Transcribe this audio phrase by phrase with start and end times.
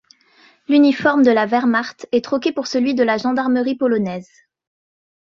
[0.67, 4.31] L'uniforme de la Wehrmacht est troqué pour celui de la gendarmerie polonaise.